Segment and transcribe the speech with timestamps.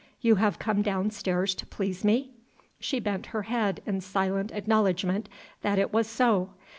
[0.19, 2.31] You have come down stairs to please me?"
[2.79, 5.29] She bent her head in silent acknowledgment
[5.61, 6.53] that it was so.